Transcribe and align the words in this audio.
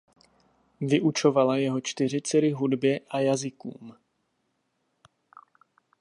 Vyučovala 0.81 1.57
jeho 1.57 1.81
čtyři 1.81 2.21
dcery 2.21 2.51
hudbě 2.51 2.99
a 3.09 3.19
jazykům. 3.19 3.95